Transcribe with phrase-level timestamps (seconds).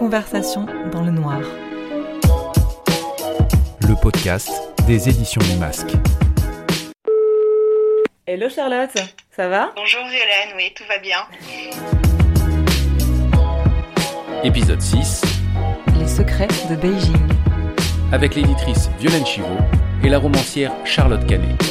[0.00, 1.40] Conversation dans le noir.
[3.86, 4.50] Le podcast
[4.86, 5.92] des éditions du Masque.
[8.26, 8.96] Hello Charlotte,
[9.30, 9.72] ça va?
[9.76, 11.18] Bonjour Violaine, oui, tout va bien.
[14.42, 15.20] Épisode 6
[15.98, 17.28] Les secrets de Beijing.
[18.10, 19.48] avec l'éditrice Violaine Chivot
[20.02, 21.62] et la romancière Charlotte Canet.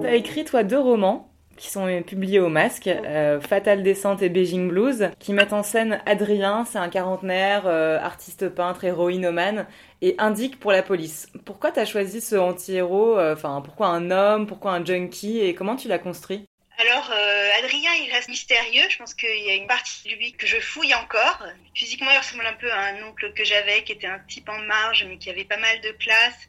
[0.00, 4.68] T'as écrit toi deux romans qui sont publiés au Masque, euh, Fatal Descente et Beijing
[4.68, 9.66] Blues, qui mettent en scène Adrien, c'est un quarantenaire, euh, artiste peintre, héroïnomane,
[10.00, 11.28] et indique pour la police.
[11.44, 15.76] Pourquoi t'as choisi ce anti-héros euh, Enfin, pourquoi un homme Pourquoi un junkie Et comment
[15.76, 16.46] tu l'as construit?
[16.78, 18.82] Alors, euh, Adrien, il reste mystérieux.
[18.88, 21.46] Je pense qu'il y a une partie de lui que je fouille encore.
[21.74, 24.58] Physiquement, il ressemble un peu à un oncle que j'avais, qui était un type en
[24.58, 26.48] marge, mais qui avait pas mal de classe,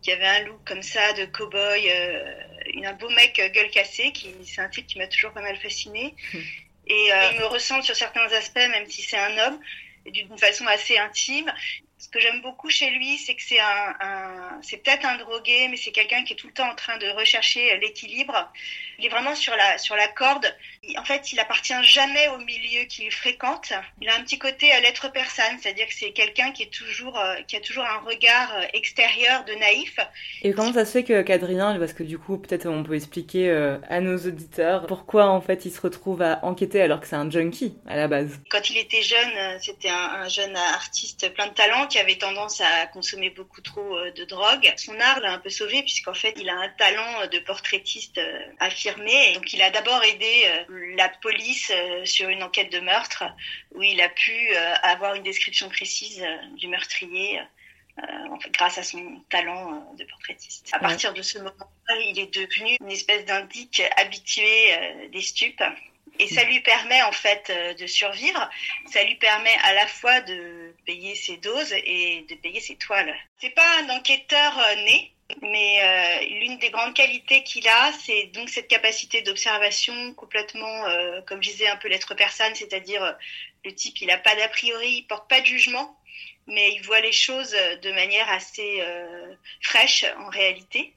[0.00, 2.34] qui avait un look comme ça de cow-boy, euh,
[2.82, 4.12] un beau mec euh, gueule cassée.
[4.12, 6.14] Qui, c'est un type qui m'a toujours pas mal fasciné.
[6.86, 9.60] Et euh, il me ressemble sur certains aspects, même si c'est un homme,
[10.04, 11.52] et d'une façon assez intime.
[11.98, 15.68] Ce que j'aime beaucoup chez lui, c'est que c'est un, un c'est peut-être un drogué,
[15.68, 18.52] mais c'est quelqu'un qui est tout le temps en train de rechercher euh, l'équilibre.
[18.98, 20.54] Il est vraiment sur la sur la corde.
[20.98, 23.72] En fait, il appartient jamais au milieu qu'il fréquente.
[24.00, 27.18] Il a un petit côté à l'être personne, c'est-à-dire que c'est quelqu'un qui est toujours
[27.18, 29.96] euh, qui a toujours un regard euh, extérieur de naïf.
[30.42, 33.48] Et comment ça se fait que qu'Adrien, parce que du coup, peut-être on peut expliquer
[33.48, 37.16] euh, à nos auditeurs pourquoi en fait il se retrouve à enquêter alors que c'est
[37.16, 38.40] un junkie à la base?
[38.50, 42.16] Quand il était jeune, euh, c'était un, un jeune artiste plein de talent qui avait
[42.16, 44.72] tendance à consommer beaucoup trop euh, de drogue.
[44.76, 48.18] Son art l'a un peu sauvé puisqu'en fait, il a un talent euh, de portraitiste
[48.18, 49.34] euh, affirmé.
[49.34, 53.24] Donc, il a d'abord aidé euh, la police euh, sur une enquête de meurtre
[53.72, 57.40] où il a pu euh, avoir une description précise euh, du meurtrier.
[58.30, 60.68] en fait, grâce à son talent de portraitiste.
[60.72, 60.82] À Ouais.
[60.88, 65.62] partir de ce moment-là, il est devenu une espèce d'indique habitué des stupes.
[66.18, 68.50] Et ça lui permet en fait de survivre.
[68.86, 73.14] Ça lui permet à la fois de payer ses doses et de payer ses toiles.
[73.38, 74.52] C'est pas un enquêteur
[74.84, 80.86] né, mais euh, l'une des grandes qualités qu'il a, c'est donc cette capacité d'observation complètement,
[80.86, 83.12] euh, comme je disais, un peu l'être personne, c'est-à-dire euh,
[83.64, 85.98] le type, il a pas d'a priori, il porte pas de jugement,
[86.46, 90.94] mais il voit les choses euh, de manière assez euh, fraîche en réalité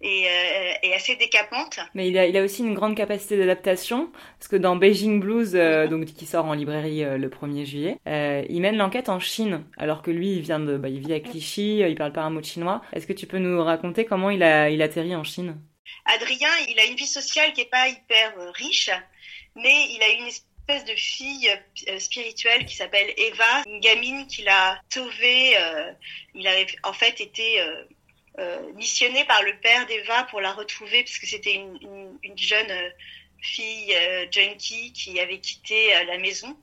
[0.00, 1.80] et, euh, et assez décapante.
[1.94, 5.54] Mais il a, il a aussi une grande capacité d'adaptation, parce que dans Beijing Blues,
[5.54, 9.64] euh, donc qui sort en librairie euh, le 1er juillet, il mène l'enquête en Chine,
[9.76, 12.30] alors que lui, il vient de, bah, il vit à Clichy, il parle pas un
[12.30, 12.82] mot de chinois.
[12.92, 15.60] Est-ce que tu peux nous raconter comment il a, il atterrit en Chine?
[16.04, 18.90] Adrien, il a une vie sociale qui est pas hyper riche,
[19.56, 20.30] mais il a une
[20.68, 21.50] espèce de fille
[21.88, 25.56] euh, spirituelle qui s'appelle Eva, une gamine qu'il a sauvée.
[25.56, 25.92] euh,
[26.34, 27.60] il avait en fait été
[28.38, 32.38] euh, missionné par le père d'Eva pour la retrouver parce que c'était une, une, une
[32.38, 32.92] jeune
[33.40, 33.94] fille
[34.30, 36.56] junkie qui avait quitté la maison.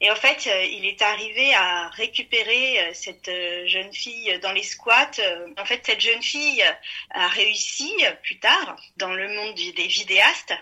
[0.00, 3.30] Et en fait, il est arrivé à récupérer cette
[3.66, 5.10] jeune fille dans les squats.
[5.56, 6.64] En fait, cette jeune fille
[7.10, 7.92] a réussi
[8.22, 10.54] plus tard dans le monde des vidéastes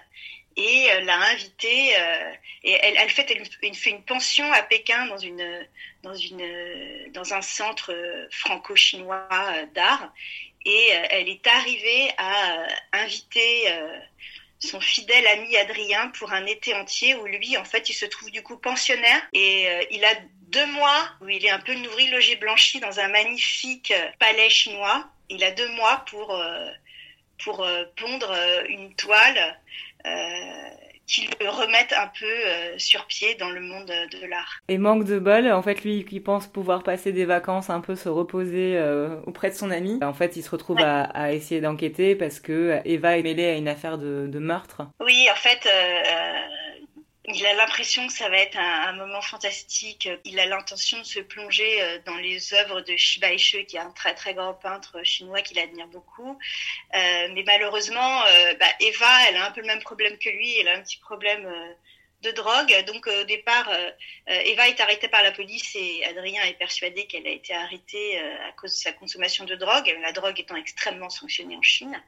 [0.56, 2.32] et euh, l'a invitée euh,
[2.64, 3.26] et elle, fait
[3.62, 5.66] elle fait une pension à Pékin dans une
[6.02, 9.28] dans une dans un centre euh, franco-chinois
[9.74, 10.12] d'art.
[10.64, 13.64] Et elle est arrivée à inviter
[14.60, 18.30] son fidèle ami Adrien pour un été entier où lui en fait il se trouve
[18.30, 19.26] du coup pensionnaire.
[19.32, 20.14] Et il a
[20.50, 25.10] deux mois où il est un peu nourri logé blanchi dans un magnifique palais chinois.
[25.28, 26.40] Il a deux mois pour
[27.44, 29.56] pour euh, pondre euh, une toile
[30.06, 30.10] euh,
[31.06, 34.60] qui le remette un peu euh, sur pied dans le monde de, l'art.
[34.69, 37.97] Et manque de bol, en fait, lui, qui pense pouvoir passer des vacances, un peu
[37.97, 40.84] se reposer euh, auprès de son ami, en fait, il se retrouve Ouais.
[40.84, 44.82] à, à essayer d'enquêter parce que Eva est mêlée à une affaire de, de meurtre.
[45.00, 46.72] Oui, en fait, euh,
[47.25, 50.09] il a l'impression que ça va être un, moment fantastique.
[50.25, 53.81] Il a l'intention de se plonger euh, dans les œuvres de Shiba Inu, qui est
[53.81, 56.38] un très très grand peintre chinois qu'il admire beaucoup.
[56.94, 60.58] Euh, mais malheureusement, euh, bah, Eva, elle a un peu le même problème que lui.
[60.58, 61.49] Elle a un petit problème
[62.23, 62.85] de drogue.
[62.87, 63.69] Donc au départ,
[64.29, 68.52] Eva est arrêtée par la police et Adrien est persuadé qu'elle a été arrêtée à
[68.52, 72.00] cause de sa consommation de drogue, la drogue étant extrêmement sanctionnée en Chine.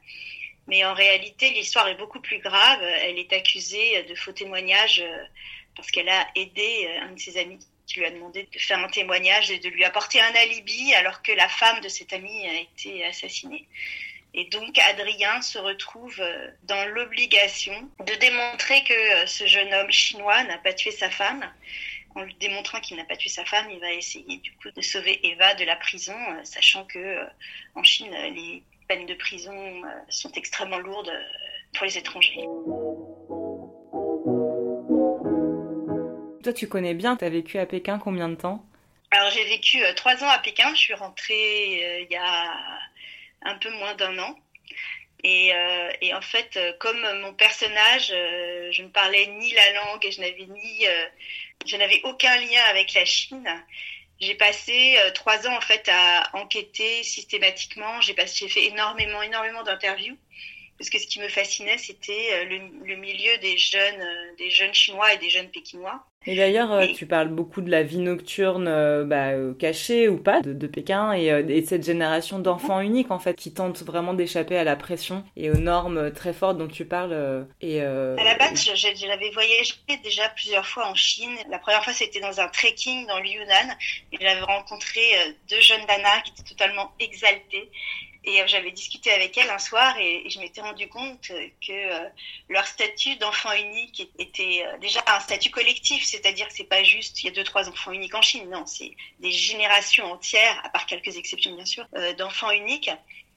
[0.67, 2.83] Mais en réalité, l'histoire est beaucoup plus grave.
[3.03, 5.25] Elle est accusée de faux témoignages euh,
[5.77, 8.79] parce qu'elle a aidé euh, un de ses amis qui lui a demandé de faire
[8.79, 12.49] un témoignage et de lui apporter un alibi alors que la femme de cet ami
[12.49, 13.67] a été assassinée.
[14.33, 20.43] Et donc Adrien se retrouve euh, dans l'obligation de démontrer que ce jeune homme chinois
[20.45, 21.45] n'a pas tué sa femme.
[22.15, 24.81] En lui démontrant qu'il n'a pas tué sa femme, il va essayer du coup de
[24.81, 27.19] sauver Eva de la prison, sachant que
[27.75, 31.23] en Chine, les peines de prison euh, sont extrêmement lourdes euh,
[31.75, 32.47] pour les étrangers.
[36.43, 38.65] Toi, tu connais bien, tu as vécu à Pékin combien de temps?
[39.11, 42.55] Alors, j'ai vécu euh, trois ans à Pékin, je suis rentrée il y a
[43.43, 44.39] un peu moins d'un an.
[45.27, 45.53] Et,
[46.13, 50.85] en fait, comme mon personnage, je ne parlais ni la langue et je n'avais ni,
[51.65, 53.49] je n'avais aucun lien avec la Chine.
[54.21, 58.01] J'ai passé trois ans en fait à enquêter systématiquement.
[58.01, 60.17] J'ai fait énormément, énormément d'interviews
[60.79, 62.45] parce que ce qui me fascinait, c'était euh,
[62.85, 66.05] le, milieu des jeunes, euh, des jeunes chinois et des jeunes pékinois.
[66.27, 68.65] Et d'ailleurs, euh, tu parles beaucoup de la vie nocturne
[69.05, 73.53] bah, cachée ou pas de, Pékin et, de cette génération d'enfants uniques en fait qui
[73.53, 77.47] tentent vraiment d'échapper à la pression et aux normes très fortes dont tu parles.
[77.61, 81.35] et, À la base, j'avais voyagé déjà plusieurs fois en Chine.
[81.51, 83.77] La première fois, c'était dans un trekking dans le Yunnan
[84.13, 85.01] et j'avais rencontré
[85.51, 87.71] deux jeunes nanas qui étaient totalement exaltées
[88.25, 92.09] et euh, j'avais discuté avec elle un soir et, je m'étais rendu compte que euh,
[92.49, 97.23] leur statut d'enfant unique était euh, déjà un statut collectif, c'est-à-dire que c'est pas juste
[97.23, 100.69] il y a deux trois enfants uniques en Chine, non, c'est des générations entières, à
[100.71, 101.87] part quelques exceptions bien sûr,
[102.19, 102.91] d'enfants uniques.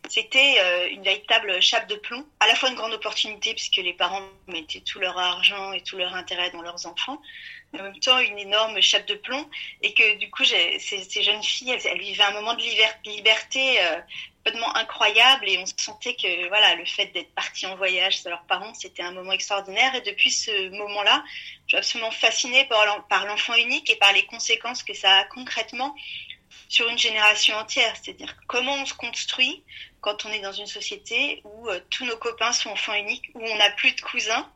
[0.10, 4.22] C'était une véritable chape de plomb, à la fois une grande opportunité puisque les parents
[4.48, 7.22] mettaient tout leur argent et tout leur intérêt dans leurs enfants,
[7.74, 9.50] mais en même temps une énorme chape de plomb
[9.82, 10.80] et que du coup ces,
[11.22, 13.80] jeunes filles elles, vivaient un moment de liberté
[14.76, 18.74] incroyable et on sentait que voilà le fait d'être parti en voyage de leurs parents
[18.74, 21.24] c'était un moment extraordinaire et depuis ce moment-là
[21.68, 25.96] je suis absolument fascinée par l'enfant unique et par les conséquences que ça a concrètement
[26.70, 29.64] sur une génération entière c'est-à-dire comment on se construit
[30.02, 33.42] quand on est dans une société où euh, tous nos copains sont enfants uniques où
[33.42, 34.50] on n'a plus de cousins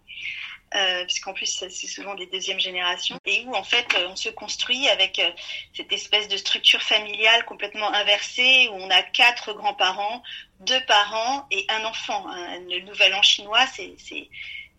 [0.74, 4.30] euh, puisqu'en plus c'est souvent des deuxièmes générations, et où en fait euh, on se
[4.30, 5.30] construit avec euh,
[5.76, 10.24] cette espèce de structure familiale complètement inversée, où on a quatre grands-parents,
[10.62, 12.26] deux parents et un enfant.
[12.70, 14.30] Le nouvel an chinois, c'est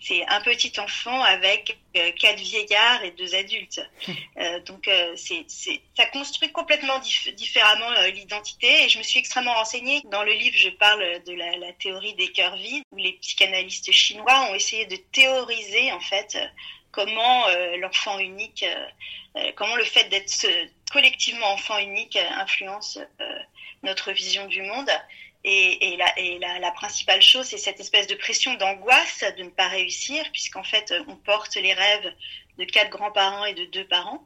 [0.04, 3.80] c'est un petit enfant avec euh, quatre vieillards et deux adultes.
[4.38, 5.44] Euh, donc euh, c'est,
[5.94, 6.98] ça construit complètement
[7.36, 10.00] différemment l'identité et je me suis extrêmement renseignée.
[10.06, 14.48] Dans le livre, je parle de la, théorie des cœurs vides où les psychanalystes chinois
[14.50, 16.38] ont essayé de théoriser en fait
[16.90, 17.46] comment
[17.78, 18.64] l'enfant unique,
[19.54, 20.46] comment le fait d'être
[20.90, 22.98] collectivement enfant unique influence
[23.82, 24.90] notre vision du monde.
[25.44, 29.48] Et, la, et la, la, principale chose, c'est cette espèce de pression d'angoisse de ne
[29.48, 32.14] pas réussir, puisqu'en fait, on porte les rêves
[32.58, 34.24] de quatre grands-parents et de deux parents.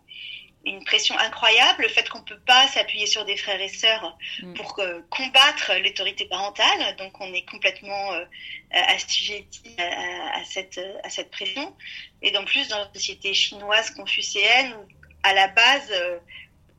[0.66, 4.18] Une pression incroyable, le fait qu'on ne peut pas s'appuyer sur des frères et sœurs
[4.42, 4.54] mm.
[4.54, 6.96] pour euh, combattre l'autorité parentale.
[6.96, 8.24] Donc, on est complètement euh,
[8.72, 11.74] assujetti à, à, cette, à cette pression.
[12.20, 14.74] Et en plus, dans la société chinoise confucéenne,
[15.22, 16.18] à la base, euh,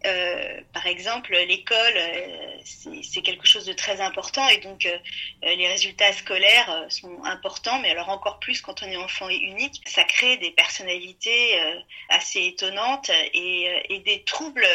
[0.05, 4.97] euh, par exemple, l'école, euh, c'est quelque chose de très important et donc euh,
[5.41, 9.81] les résultats scolaires sont importants, mais alors encore plus quand on est enfant et unique,
[9.87, 11.59] ça crée des personnalités
[12.09, 14.67] assez étonnantes et, des troubles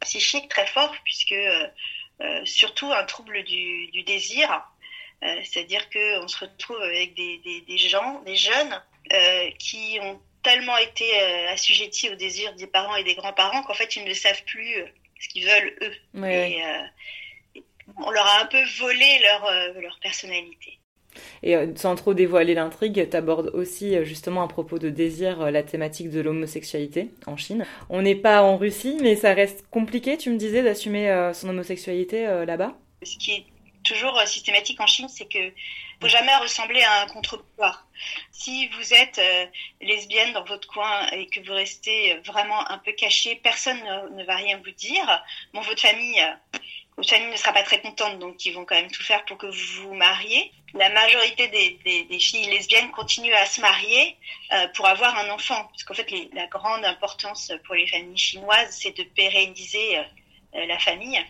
[0.00, 1.34] psychiques très forts, puisque
[2.44, 4.62] surtout un trouble du, désir,
[5.22, 8.82] c'est-à-dire qu'on se retrouve avec des gens, des jeunes
[9.58, 13.96] qui ont tellement été euh, assujettis au désir des parents et des grands-parents qu'en fait
[13.96, 14.86] ils ne savent plus euh,
[15.20, 16.24] ce qu'ils veulent eux.
[16.26, 17.60] et, euh,
[17.96, 20.78] on leur a un peu volé leur, leur personnalité.
[21.42, 26.08] Et sans trop dévoiler l'intrigue, tu abordes aussi justement à propos de désir la thématique
[26.08, 27.66] de l'homosexualité en Chine.
[27.88, 32.44] On n'est pas en Russie, mais ça reste compliqué, tu me disais, d'assumer son homosexualité
[32.46, 32.78] là-bas?
[33.02, 33.44] Ce qui est
[33.82, 35.50] toujours systématique en Chine, c'est que
[36.00, 37.86] faut jamais ressembler à un contre-pouvoir.
[38.30, 39.46] Si vous êtes euh,
[39.80, 43.80] lesbienne dans votre coin et que vous restez vraiment un peu caché, personne
[44.16, 45.24] ne, va rien vous dire.
[45.52, 46.58] Bon, votre famille, euh,
[46.96, 49.38] votre famille ne sera pas très contente, donc ils vont quand même tout faire pour
[49.38, 50.52] que vous vous mariez.
[50.74, 54.16] La majorité des, filles lesbiennes continuent à se marier
[54.52, 58.78] euh, pour avoir un enfant, parce qu'en fait, la grande importance pour les familles chinoises,
[58.80, 59.98] c'est de pérenniser
[60.52, 61.20] la famille.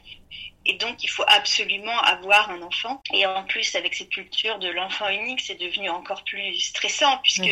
[0.70, 3.02] Et donc, il faut absolument avoir un enfant.
[3.12, 7.50] Et en plus, avec cette culture de l'enfant unique, c'est devenu encore plus stressant puisque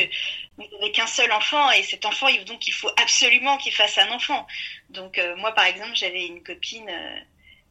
[0.56, 4.12] vous n'avez qu'un seul enfant et cet enfant, donc, il faut absolument qu'il fasse un
[4.12, 4.46] enfant.
[4.90, 7.18] Donc, euh, moi, par exemple, j'avais une copine euh,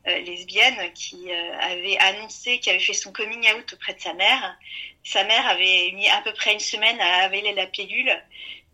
[0.10, 4.58] euh, lesbienne qui avait annoncé, qui avait fait son coming out auprès de sa mère.
[5.06, 8.12] Sa mère avait mis à peu près une semaine à avaler la pilule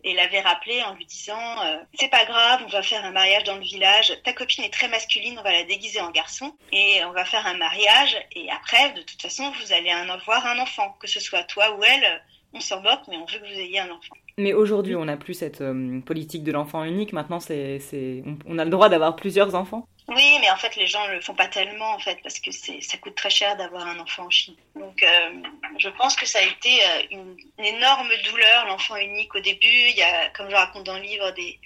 [0.04, 3.44] et l'avait rappelé en lui disant euh, c'est pas grave, on va faire un mariage
[3.44, 4.12] dans le village.
[4.22, 7.46] Ta copine est très masculine, on va la déguiser en garçon et on va faire
[7.46, 8.16] un mariage.
[8.32, 11.82] Et après, de toute façon, vous allez avoir un enfant, que ce soit toi ou
[11.82, 12.22] elle.
[12.52, 14.14] On s'en moque, mais on veut que vous ayez un enfant.
[14.38, 17.12] Mais aujourd'hui, on n'a plus cette euh, politique de l'enfant unique.
[17.12, 19.88] Maintenant, c'est, c'est, on, a le droit d'avoir plusieurs enfants.
[20.08, 22.50] Oui, mais en fait, les gens ne le font pas tellement, en fait, parce que
[22.52, 24.56] ça coûte très cher d'avoir un enfant en Chine.
[24.74, 25.30] Donc, euh,
[25.78, 29.66] je pense que ça a été euh, une, énorme douleur, l'enfant unique au début.
[29.66, 31.58] Il y a, comme je raconte dans le livre, des,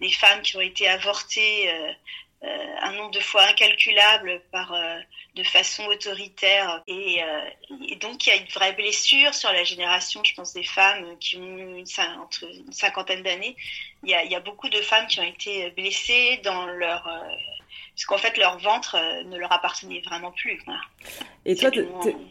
[0.00, 1.92] des femmes qui ont été avortées euh,
[2.80, 4.76] un nombre de fois incalculable par
[5.34, 7.22] de façon autoritaire et,
[8.00, 11.38] donc il y a une vraie blessure sur la génération je pense des femmes qui
[11.38, 11.84] ont une,
[12.20, 13.56] entre une cinquantaine d'années
[14.02, 17.08] il il y a beaucoup de femmes qui ont été blessées dans leur
[17.94, 20.60] parce qu'en fait leur ventre euh, ne leur appartenait vraiment plus.
[21.44, 21.70] Et toi,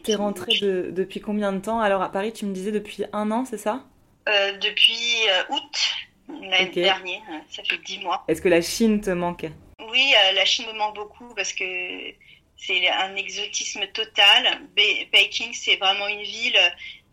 [0.02, 1.80] t'es rentrée de, depuis combien de temps?
[1.80, 3.84] Alors à Paris, tu me disais depuis un an, c'est ça?
[4.28, 5.78] Euh, Depuis euh, août
[6.28, 8.24] l'année dernière, ça fait dix mois.
[8.28, 9.46] Est-ce que la Chine te manque?
[9.90, 11.64] Oui, la Chine me manque beaucoup parce que
[12.56, 14.60] c'est un exotisme total.
[15.12, 16.58] Peking, c'est vraiment une ville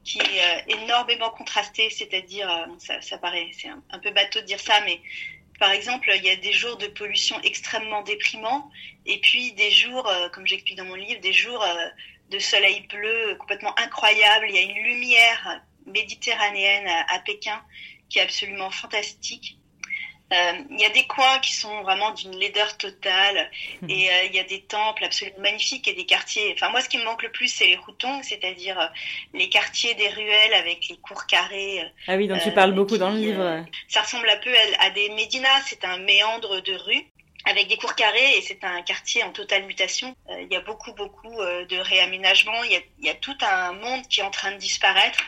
[0.04, 4.60] qui est énormément contrastée, c'est-à-dire, ça, ça, paraît, c'est un, un, peu bateau de dire
[4.60, 5.00] ça, mais
[5.62, 8.72] par exemple, il y a des jours de pollution extrêmement déprimants
[9.06, 11.86] et puis des jours, euh, comme j'explique dans mon livre, des jours euh,
[12.32, 14.48] de soleil bleu complètement incroyable.
[14.50, 17.62] Il y a une lumière méditerranéenne à Pékin
[18.10, 19.60] qui est absolument fantastique.
[20.32, 23.50] Euh, il y a des coins qui sont vraiment d'une laideur totale
[23.82, 23.90] hmm.
[23.90, 26.54] et euh, il y a des temples absolument magnifiques et des quartiers.
[26.54, 28.88] Enfin, moi, ce qui me manque le plus, c'est les Hutong, c'est-à-dire euh,
[29.34, 31.84] les quartiers des ruelles avec les cours carrés.
[32.08, 33.66] ah oui, donc tu parles beaucoup dans le livre.
[33.90, 37.06] ça ressemble un peu à, des médinas, c'est un méandre de rues
[37.46, 40.16] avec des cours carrés et c'est un quartier en totale mutation.
[40.40, 42.64] il y a beaucoup, beaucoup de réaménagement.
[42.64, 45.20] Il y, a, tout un monde qui est en train de disparaître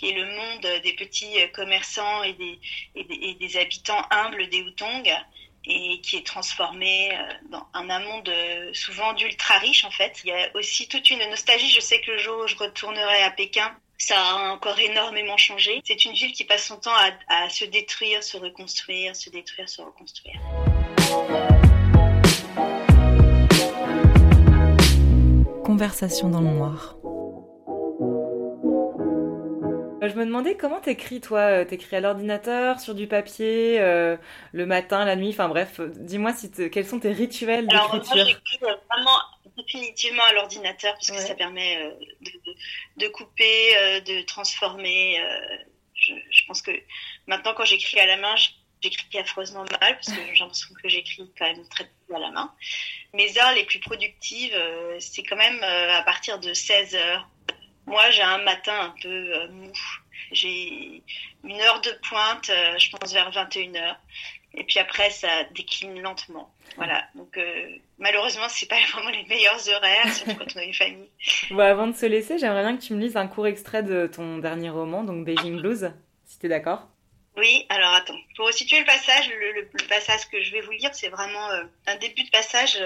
[0.00, 2.58] qui est le monde des petits commerçants et des,
[2.94, 5.06] et des, habitants humbles des Hutong
[5.66, 8.32] et qui est transformé euh, dans un monde
[8.72, 10.18] souvent d'ultra riches en fait.
[10.24, 11.68] Il y a aussi toute une nostalgie.
[11.68, 15.82] Je sais que le jour où je retournerai à Pékin, ça a encore énormément changé.
[15.84, 16.96] C'est une ville qui passe son temps
[17.28, 20.40] à, à se détruire, se reconstruire, se détruire, se reconstruire.
[25.62, 26.96] Conversation dans le noir.
[30.10, 34.16] Je me demandais comment t'écris toi euh, T'écris à l'ordinateur, sur du papier, euh,
[34.52, 38.58] le matin, la nuit, enfin bref, dis-moi si quels sont tes rituels d'écriture Alors j'écris
[38.58, 39.18] vraiment
[39.56, 41.78] définitivement à l'ordinateur parce que ça permet
[42.96, 45.18] de, couper, de transformer.
[45.94, 46.70] Je, pense que
[47.26, 48.34] maintenant quand j'écris à la main,
[48.80, 52.30] j'écris affreusement mal parce que j'ai l'impression que j'écris quand même très peu à la
[52.30, 52.54] main.
[53.12, 54.56] Mes heures les plus productives,
[54.98, 57.28] c'est quand même à partir de 16 heures
[57.90, 59.72] moi, j'ai un matin un peu euh, mou.
[60.32, 61.02] J'ai
[61.44, 63.96] une heure de pointe, euh, je pense vers 21h.
[64.54, 66.52] Et puis après, ça décline lentement.
[66.76, 67.04] Voilà.
[67.14, 71.10] Donc, euh, malheureusement, c'est pas vraiment les meilleurs horaires, surtout quand on a une famille.
[71.50, 74.06] Bon, avant de se laisser, j'aimerais bien que tu me lises un court extrait de
[74.06, 75.92] ton dernier roman, donc Beijing Blues,
[76.24, 76.88] si tu es d'accord.
[77.36, 78.18] Oui, alors attends.
[78.36, 81.48] Pour situer le passage, le, passage que je vais vous lire, c'est vraiment
[81.86, 82.78] un début de passage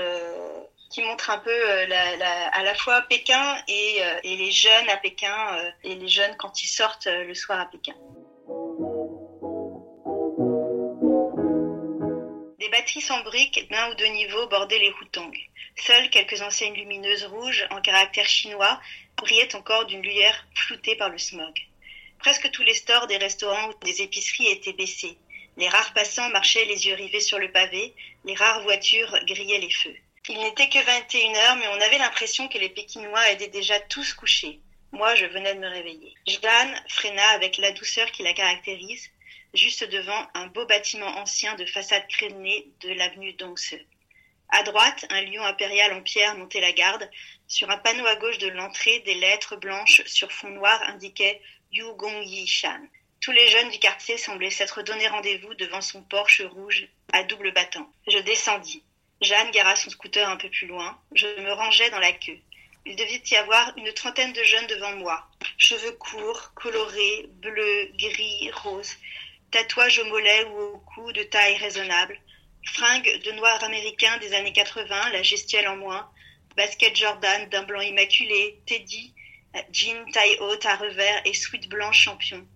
[0.94, 1.86] qui montre un peu euh,
[2.52, 6.36] à la fois Pékin et, euh, et, les jeunes à Pékin euh, et les jeunes
[6.36, 7.94] quand ils sortent le soir à Pékin.
[12.60, 15.36] Des batteries sans briques d'un ou deux niveaux bordaient les Hutong.
[15.74, 18.80] Seules quelques enseignes lumineuses rouges en caractère chinois
[19.16, 21.58] brillaient encore d'une lumière floutée par le smog.
[22.20, 25.18] Presque tous les stores des restaurants ou des épiceries étaient baissés.
[25.56, 29.70] Les rares passants marchaient les yeux rivés sur le pavé, les rares voitures grillaient les
[29.70, 29.96] feux.
[30.28, 34.14] Il n'était que 21 heures, mais on avait l'impression que les Pékinois étaient déjà tous
[34.14, 34.58] couchés.
[34.90, 36.14] Moi, je venais de me réveiller.
[36.26, 39.10] Jeanne freina avec la douceur qui la caractérise,
[39.52, 43.76] juste devant un beau bâtiment ancien de façade crénée de l'avenue Dongse.
[44.48, 47.10] À droite, un lion impérial en pierre montait la garde.
[47.46, 51.84] Sur un panneau à gauche de l'entrée, des lettres blanches sur fond noir indiquaient Yu
[51.96, 52.80] Gongyi Shan.
[53.20, 57.52] Tous les jeunes du quartier semblaient s'être donné rendez-vous devant son porche rouge à double
[57.52, 57.90] battant.
[58.06, 58.82] Je descendis.
[59.24, 60.98] Jeanne gara son scooter un peu plus loin.
[61.14, 62.38] Je me rangeais dans la queue.
[62.86, 65.26] Il devait y avoir une trentaine de jeunes devant moi.
[65.56, 68.96] Cheveux courts, colorés, bleus, gris, roses.
[69.50, 72.20] Tatouages au mollet ou au cou de taille raisonnable.
[72.74, 76.10] Fringues de noirs américains des années 80, la gestuelle en moins.
[76.56, 78.60] Basket Jordan d'un blanc immaculé.
[78.66, 79.14] Teddy,
[79.72, 82.46] jean taille haute à revers et sweat blanche champion,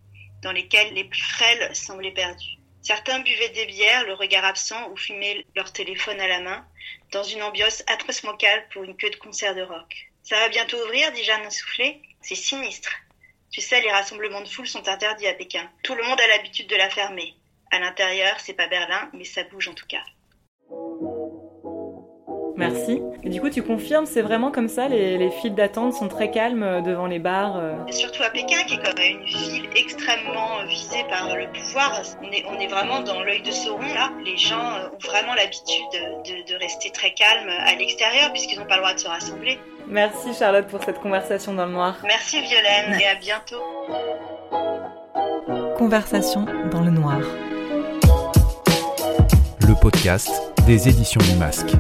[0.43, 2.58] dans lesquels les plus frêles semblaient perdus.
[2.89, 6.67] Certains buvaient des bières, le regard absent, ou fumaient leur téléphone à la main,
[7.13, 10.11] dans une ambiance atrocement calme pour une queue de concert de rock.
[10.23, 12.01] Ça va bientôt ouvrir, dit Jeanne soufflé.
[12.23, 12.91] C'est sinistre.
[13.53, 15.71] Tu sais, les rassemblements de foule sont interdits à Pékin.
[15.83, 17.35] Tout le monde a l'habitude de la fermer.
[17.71, 20.05] À l'intérieur, c'est pas Berlin, mais ça bouge en tout cas.
[22.57, 23.03] Merci.
[23.39, 26.65] Du coup, tu confirmes, c'est vraiment comme ça, les, les files d'attente sont très calmes
[26.65, 27.77] euh, devant les bars euh.
[27.87, 32.03] Et surtout à Pékin, qui est quand même une ville extrêmement visée par le pouvoir.
[32.21, 34.11] On est, on est vraiment dans l'œil de Sauron, là.
[34.25, 38.59] Les gens euh, ont vraiment l'habitude de, de, de rester très calmes à l'extérieur, puisqu'ils
[38.59, 39.61] n'ont pas le droit de se rassembler.
[39.87, 41.95] Merci Charlotte pour cette conversation dans le noir.
[42.03, 43.63] Merci Violaine, et à bientôt.
[45.77, 47.21] Conversation dans le noir.
[49.61, 50.29] Le podcast
[50.67, 51.77] des éditions du Masque.